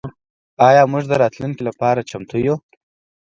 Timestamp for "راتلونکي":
1.23-1.61